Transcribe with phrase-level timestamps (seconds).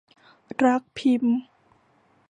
[0.63, 1.39] รักพิมพ์